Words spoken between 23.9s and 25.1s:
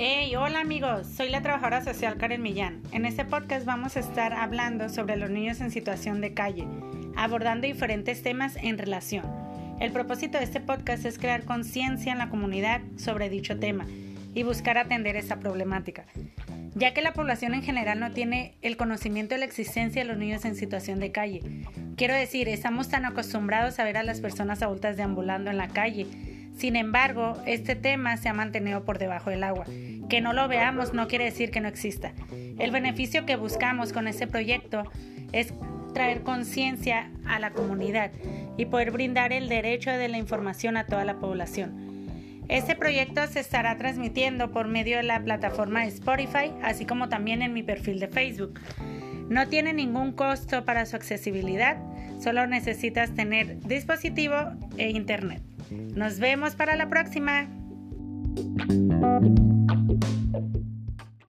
a las personas adultas